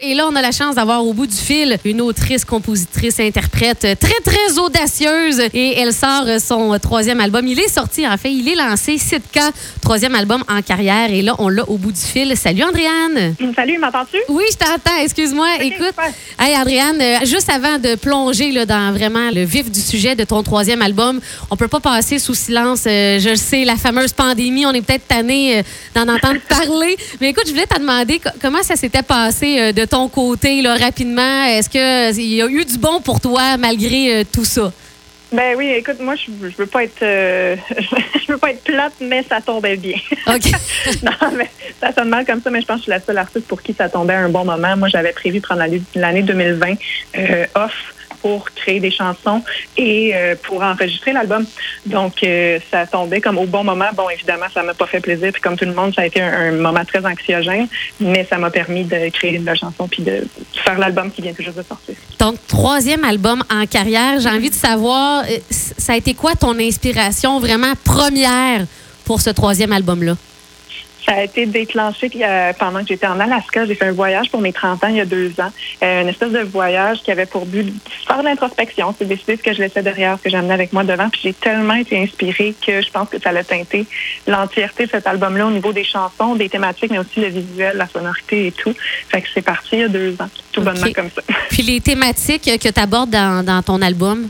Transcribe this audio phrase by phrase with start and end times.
[0.00, 3.86] Et là, on a la chance d'avoir au bout du fil une autrice, compositrice, interprète
[4.00, 5.38] très, très audacieuse.
[5.54, 7.46] Et elle sort son troisième album.
[7.46, 11.12] Il est sorti, en fait, il est lancé, Sitka, troisième album en carrière.
[11.12, 12.36] Et là, on l'a au bout du fil.
[12.36, 13.36] Salut, Andréane.
[13.54, 14.16] Salut, m'entends-tu?
[14.30, 14.98] Oui, je t'entends.
[15.00, 15.46] Excuse-moi.
[15.60, 15.94] Écoute,
[16.40, 20.24] hey, Andréane, euh, juste avant de plonger là, dans vraiment le vif du sujet de
[20.24, 21.20] ton troisième album,
[21.52, 24.66] on peut pas passer sous silence, euh, je le sais, la fameuse pandémie.
[24.66, 25.62] On est peut-être tanné euh,
[25.94, 26.96] d'en entendre parler.
[27.20, 30.62] Mais écoute, je voulais te demander co- comment ça s'était passé euh, de ton côté,
[30.62, 31.44] là, rapidement.
[31.44, 34.72] Est-ce qu'il y a eu du bon pour toi malgré euh, tout ça?
[35.32, 37.56] Ben oui, écoute, moi, je, je veux pas être, euh,
[38.24, 39.96] je veux pas être plate, mais ça tombait bien.
[40.28, 40.52] OK.
[41.02, 43.18] non, mais ça sonne mal comme ça, mais je pense que je suis la seule
[43.18, 44.76] artiste pour qui ça tombait à un bon moment.
[44.76, 46.74] Moi, j'avais prévu prendre l'année l'année 2020
[47.16, 47.72] euh, off
[48.24, 49.42] pour créer des chansons
[49.76, 51.44] et euh, pour enregistrer l'album.
[51.84, 53.90] Donc, euh, ça tombait comme au bon moment.
[53.94, 55.30] Bon, évidemment, ça m'a pas fait plaisir.
[55.30, 57.68] Puis comme tout le monde, ça a été un, moment très anxiogène,
[58.00, 61.34] mais ça m'a permis de créer une belle chanson puis de faire l'album qui vient
[61.34, 61.96] tout juste de sortir.
[62.18, 64.18] Donc, troisième album en carrière.
[64.20, 68.64] J'ai envie de savoir, euh, ça a été quoi ton inspiration vraiment première
[69.04, 70.16] pour ce troisième album-là?
[71.06, 73.66] Ça a été déclenché euh, pendant que j'étais en Alaska.
[73.66, 75.50] J'ai fait un voyage pour mes 30 ans il y a deux ans.
[75.82, 77.72] Euh, une espèce de voyage qui avait pour but de
[78.06, 80.84] faire de l'introspection, c'est décider ce que je laissais derrière, ce que j'amenais avec moi
[80.84, 81.08] devant.
[81.10, 83.86] Puis j'ai tellement été inspirée que je pense que ça a teinté
[84.26, 87.88] l'entièreté de cet album-là au niveau des chansons, des thématiques, mais aussi le visuel, la
[87.88, 88.74] sonorité et tout.
[89.08, 91.22] Fait que c'est parti il y a deux ans, tout bonnement comme ça.
[91.50, 94.28] Puis les thématiques que tu abordes dans, dans ton album?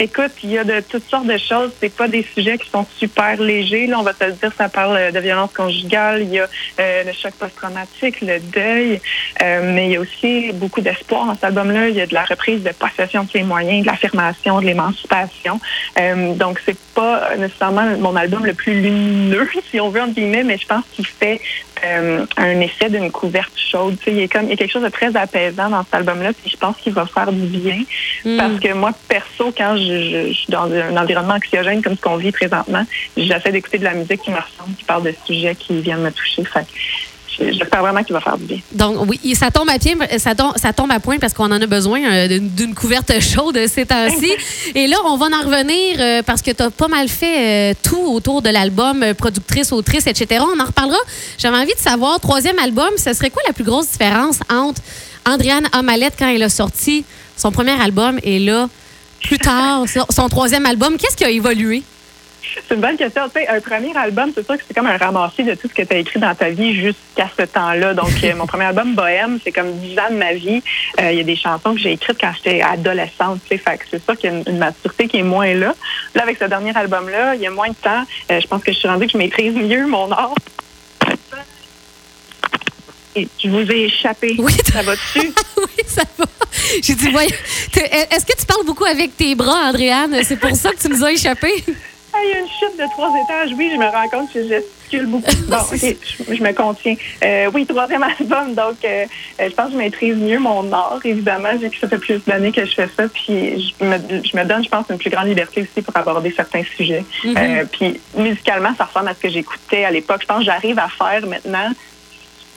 [0.00, 1.72] Écoute, il y a de toutes sortes de choses.
[1.80, 3.88] C'est pas des sujets qui sont super légers.
[3.88, 6.22] Là, on va te le dire, ça parle euh, de violence conjugale.
[6.22, 6.46] Il y a
[6.78, 9.00] euh, le choc post-traumatique, le deuil,
[9.42, 11.88] Euh, mais il y a aussi beaucoup d'espoir dans cet album-là.
[11.88, 15.60] Il y a de la reprise de possession de ses moyens, de l'affirmation, de l'émancipation.
[16.36, 20.58] Donc, c'est pas nécessairement mon album le plus lumineux, si on veut entre guillemets, mais
[20.58, 21.40] je pense qu'il fait
[21.84, 23.96] euh, un effet d'une couverte chaude.
[23.98, 25.82] Tu sais, il y a comme il y a quelque chose de très apaisant dans
[25.84, 27.80] cet album-là, puis je pense qu'il va faire du bien.
[28.24, 28.36] Hmm.
[28.36, 32.00] Parce que moi, perso, quand je, je- je suis dans un environnement anxiogène comme ce
[32.00, 32.84] qu'on vit présentement,
[33.16, 36.10] j'essaie d'écouter de la musique qui me ressemble, qui parle de sujets qui viennent me
[36.12, 36.44] toucher.
[36.44, 36.66] Fait
[37.40, 38.58] j'espère vraiment qu'il va faire du bien.
[38.72, 39.96] Donc, oui, ça tombe à pied,
[40.36, 43.86] tombe, ça tombe à point parce qu'on en a besoin euh, d'une couverte chaude ces
[43.86, 44.32] temps-ci.
[44.74, 47.74] Et là, on va en revenir euh, parce que tu as pas mal fait euh,
[47.82, 50.44] tout autour de l'album, euh, productrice, autrice, etc.
[50.54, 50.98] On en reparlera.
[51.38, 54.80] J'avais envie de savoir, troisième album, ce serait quoi la plus grosse différence entre
[55.26, 57.04] Andréane Amalette quand elle a sorti
[57.36, 58.68] son premier album et là,
[59.22, 60.96] plus tard, son troisième album?
[60.96, 61.82] Qu'est-ce qui a évolué?
[62.42, 63.22] C'est une bonne question.
[63.28, 65.74] Tu sais, un premier album, c'est sûr que c'est comme un ramassis de tout ce
[65.74, 67.94] que tu as écrit dans ta vie jusqu'à ce temps-là.
[67.94, 70.62] Donc, euh, mon premier album, Bohème, c'est comme 10 ans de ma vie.
[71.00, 73.40] Euh, Il y a des chansons que j'ai écrites quand j'étais adolescente.
[73.42, 75.52] Tu sais, fait que c'est sûr qu'il y a une, une maturité qui est moins
[75.54, 75.74] là.
[76.14, 78.04] Là, avec ce dernier album-là, il y a moins de temps.
[78.30, 80.34] Euh, je pense que je suis rendue que je maîtrise mieux mon art.
[83.16, 84.36] Et je vous ai échappé.
[84.38, 85.32] Oui, ça va dessus.
[85.56, 86.24] oui, ça va.
[86.82, 87.30] J'ai dit, voyons,
[87.74, 90.16] est-ce que tu parles beaucoup avec tes bras, Andréane?
[90.22, 91.64] C'est pour ça que tu nous as échappé?
[92.18, 93.50] Ah, il y a une chute de trois étages.
[93.56, 95.30] Oui, je me rends compte que je gesticule beaucoup.
[95.48, 96.94] Bon, OK, je, je me contiens.
[97.24, 98.54] Euh, oui, troisième album.
[98.54, 99.06] Donc, euh,
[99.40, 102.20] euh, je pense que je maîtrise mieux mon art, évidemment, vu que ça fait plus
[102.26, 103.04] d'années que je fais ça.
[103.08, 106.32] Puis, je me, je me donne, je pense, une plus grande liberté aussi pour aborder
[106.34, 107.04] certains sujets.
[107.24, 107.36] Mhm.
[107.36, 110.22] Euh, puis, musicalement, ça ressemble à ce que j'écoutais à l'époque.
[110.22, 111.70] Je pense que j'arrive à faire maintenant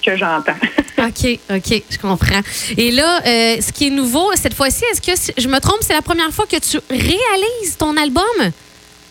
[0.00, 0.56] ce que j'entends.
[0.98, 2.40] OK, OK, je comprends.
[2.76, 5.94] Et là, euh, ce qui est nouveau cette fois-ci, est-ce que je me trompe, c'est
[5.94, 8.24] la première fois que tu réalises ton album?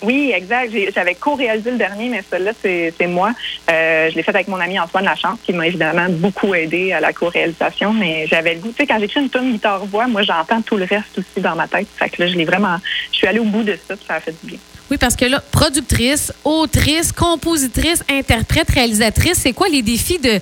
[0.02, 0.74] Oui, exact.
[0.96, 3.34] J'avais co-réalisé le dernier, mais celui-là, c'est moi.
[3.70, 7.00] Euh, je l'ai fait avec mon ami Antoine Lachance, qui m'a évidemment beaucoup aidé à
[7.00, 7.94] la co-réalisation.
[7.94, 10.86] Mais j'avais le goût, tu sais, quand j'écris une tune guitare-voix, moi, j'entends tout le
[10.86, 11.88] reste aussi dans ma tête.
[11.98, 12.78] Fait que là, je l'ai vraiment...
[13.12, 14.60] Je suis allée au bout de ça, puis ça a fait du bien.
[14.90, 20.40] Oui, parce que là, productrice, autrice, compositrice, interprète, réalisatrice, c'est quoi les défis de,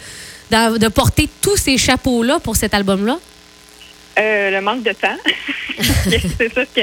[0.77, 3.17] de porter tous ces chapeaux-là pour cet album-là?
[4.19, 5.17] Euh, le manque de temps.
[6.09, 6.81] c'est sûr que.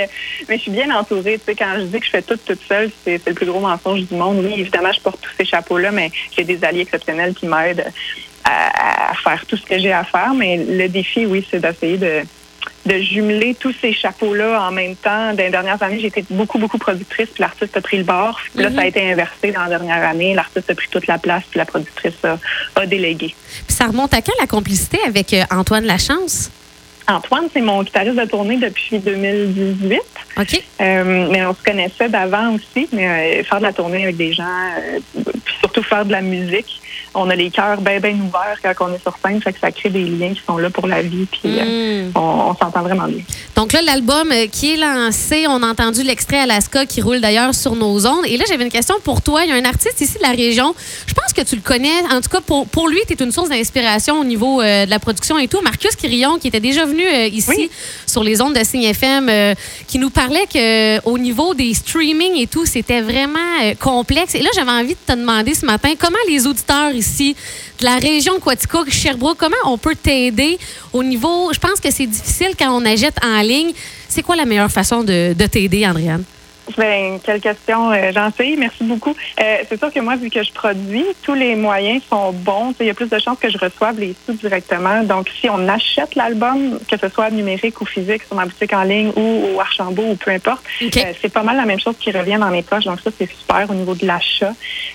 [0.48, 1.38] Mais je suis bien entourée.
[1.38, 3.60] Tu sais, quand je dis que je fais tout toute seule, c'est le plus gros
[3.60, 4.38] mensonge du monde.
[4.44, 7.86] Oui, évidemment, je porte tous ces chapeaux-là, mais j'ai des alliés exceptionnels qui m'aident
[8.44, 10.32] à, à faire tout ce que j'ai à faire.
[10.34, 12.22] Mais le défi, oui, c'est d'essayer de
[12.86, 15.32] de jumeler tous ces chapeaux-là en même temps.
[15.32, 18.38] Dans les dernières années, j'ai été beaucoup, beaucoup productrice, puis l'artiste a pris le bord.
[18.54, 18.76] Puis Là, Mhm.
[18.76, 20.34] ça a été inversé dans la dernière année.
[20.34, 22.38] L'artiste a pris toute la place, puis la productrice a,
[22.78, 23.34] a délégué.
[23.66, 26.50] Puis ça remonte à quand la complicité avec euh, Antoine Lachance?
[27.06, 30.00] Antoine, c'est mon guitariste de tournée depuis 2018.
[30.38, 30.62] OK.
[30.80, 34.32] Euh, mais on se connaissait d'avant aussi, mais euh, faire de la tournée avec des
[34.32, 35.00] gens, euh,
[35.44, 36.80] puis surtout faire de la musique,
[37.14, 39.40] on a les cœurs bien, bien ouverts quand on est sur scène.
[39.40, 41.26] Fait que ça crée des liens qui sont là pour la vie.
[41.30, 42.16] Puis euh, mm.
[42.16, 43.22] on, s'entend vraiment bien.
[43.56, 47.54] Donc là, l'album euh, qui est lancé, on a entendu l'extrait Alaska qui roule d'ailleurs
[47.54, 48.24] sur nos ondes.
[48.26, 49.44] Et là, j'avais une question pour toi.
[49.44, 50.74] Il y a un artiste ici de la région.
[51.06, 52.00] Je pense que tu le connais.
[52.12, 54.98] En tout cas, pour, pour lui, tu es une source d'inspiration au niveau de la
[54.98, 55.60] production et tout.
[55.62, 57.70] Marcus Quirillon, qui était déjà venu ici
[58.06, 59.30] sur les ondes de Signe FM,
[59.86, 63.38] qui nous parlait qu'au niveau des streaming et tout, c'était vraiment
[63.80, 64.34] complexe.
[64.34, 67.36] Et là, j'avais envie de te demander ce matin comment les auditeurs ici
[67.78, 70.58] de la région Quatico, Sherbrooke, comment on peut t'aider
[70.92, 71.52] au niveau.
[71.52, 73.72] Je pense que c'est difficile quand on achète en ligne.
[74.08, 76.24] C'est quoi la meilleure façon de, de t'aider, Andréane?
[76.76, 78.54] Ben, quelle question, euh, j'en sais.
[78.58, 79.14] Merci beaucoup.
[79.40, 82.74] Euh, c'est sûr que moi, vu que je produis, tous les moyens sont bons.
[82.80, 85.02] Il y a plus de chances que je reçoive les sous directement.
[85.02, 88.82] Donc, si on achète l'album, que ce soit numérique ou physique sur ma boutique en
[88.82, 92.10] ligne ou au Archambault ou peu importe, euh, c'est pas mal la même chose qui
[92.10, 92.84] revient dans mes poches.
[92.84, 94.52] Donc, ça, c'est super au niveau de l'achat.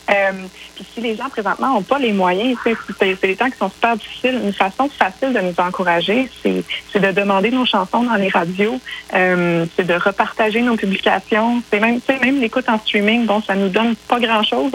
[0.07, 2.57] puis si les gens présentement n'ont pas les moyens,
[3.00, 4.39] c'est des temps qui sont super difficiles.
[4.44, 8.80] Une façon facile de nous encourager, c'est de demander nos chansons dans les radios,
[9.12, 13.95] c'est de repartager nos publications c'est même, même l'écoute en streaming, bon, ça nous donne
[14.07, 14.71] pas grand-chose,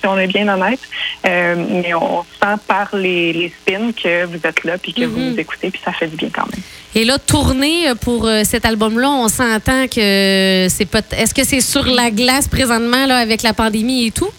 [0.00, 0.80] si on est bien honnête,
[1.26, 5.18] euh, mais on sent par les, les spins que vous êtes là, puis que vous
[5.18, 5.30] mhm.
[5.32, 6.62] nous écoutez, puis ça fait du bien quand même.
[6.94, 11.00] Et là, tourner pour euh, cet album-là, on s'entend que c'est pas.
[11.16, 14.30] Est-ce que c'est sur la glace présentement, là, avec la pandémie et tout?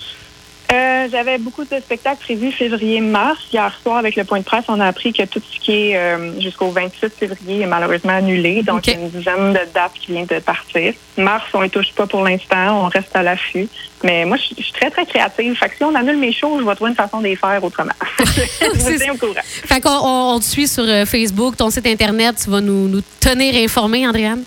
[0.69, 3.39] Euh, j'avais beaucoup de spectacles prévus février-mars.
[3.53, 5.97] Hier soir, avec le point de presse, on a appris que tout ce qui est
[5.97, 8.63] euh, jusqu'au 28 février est malheureusement annulé.
[8.63, 10.93] Donc, il y a une dizaine de dates qui viennent de partir.
[11.17, 12.85] Mars, on ne touche pas pour l'instant.
[12.85, 13.69] On reste à l'affût.
[14.03, 15.55] Mais moi, je suis très, très créative.
[15.55, 17.63] Fait que si on annule mes shows, je vais trouver une façon de les faire
[17.63, 17.93] autrement.
[18.19, 19.41] je vous tiens au courant.
[19.43, 22.35] Fait qu'on on, te suit sur euh, Facebook, ton site Internet.
[22.43, 24.43] Tu vas nous, nous tenir informés, Andréane?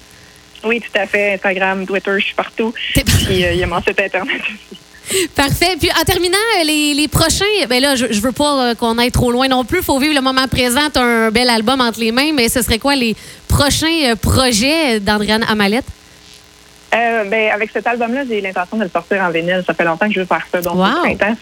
[0.65, 1.35] Oui, tout à fait.
[1.35, 2.75] Instagram, Twitter, je suis partout.
[2.93, 4.81] Puis, il y a mon site Internet aussi.
[5.35, 5.77] Parfait.
[5.79, 9.33] Puis en terminant, les, les prochains, ben là, je, veux pas euh, qu'on aille trop
[9.33, 9.79] loin non plus.
[9.79, 10.89] Il faut vivre le moment présent.
[10.97, 13.17] Un bel album entre les mains, mais ce serait quoi les
[13.49, 15.87] prochains euh, projets d'Andréane Amalette?
[16.95, 19.63] Euh, ben, avec cet album-là, j'ai l'intention de le sortir en vinyle.
[19.67, 20.61] Ça fait longtemps que je veux faire ça.
[20.61, 20.77] Donc,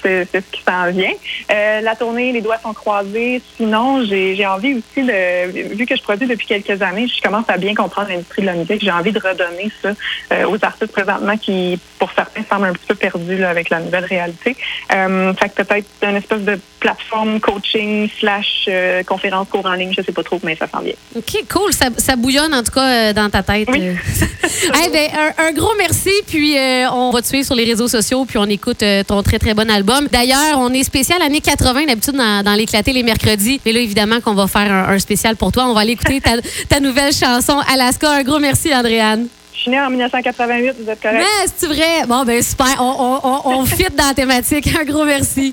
[0.03, 1.13] c'est ce qui s'en vient.
[1.51, 3.41] Euh, la tournée, les doigts sont croisés.
[3.57, 7.57] Sinon, j'ai envie aussi de, vu que je produis depuis quelques années, je commence à
[7.57, 8.83] bien comprendre l'industrie de la musique.
[8.83, 9.91] J'ai envie de redonner ça
[10.33, 13.81] euh, aux artistes présentement qui, pour certains, semblent un petit peu perdus là, avec la
[13.81, 14.57] nouvelle réalité.
[14.93, 19.93] Euh, fait que peut-être une espèce de plateforme coaching slash euh, conférence cours en ligne.
[19.97, 20.95] Je sais pas trop, mais ça sent bien.
[21.17, 21.73] OK, cool.
[21.73, 23.69] Ça, ça bouillonne en tout cas dans ta tête.
[23.73, 23.81] Oui.
[24.75, 26.11] hey, ben, un gros merci.
[26.27, 29.23] Puis euh, on va te suivre sur les réseaux sociaux, puis on écoute euh, ton
[29.23, 30.09] très, très bon album.
[30.11, 33.61] D'ailleurs, on est spécial années 80, d'habitude, dans, dans l'éclaté les mercredis.
[33.65, 35.67] Mais là, évidemment, qu'on va faire un, spécial pour toi.
[35.67, 36.33] On va aller écouter ta,
[36.69, 38.11] ta nouvelle chanson, Alaska.
[38.11, 39.29] Un gros merci, Andréane.
[39.55, 41.19] Je suis née en 1988, vous êtes correct.
[41.19, 42.07] Mais c'est vrai?
[42.07, 42.77] Bon, ben super.
[42.81, 44.69] On, on, on, fit dans la thématique.
[44.81, 45.53] Un gros merci.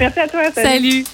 [0.00, 0.42] Merci à toi.
[0.54, 1.04] salut.